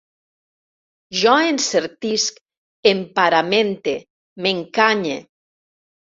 [1.23, 2.39] Jo encertisc,
[2.91, 3.93] emparamente,
[4.47, 5.19] m'encanye